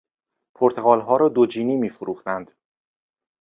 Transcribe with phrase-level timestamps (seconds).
[0.55, 2.51] پرتقالها را دوجینی میفروختند.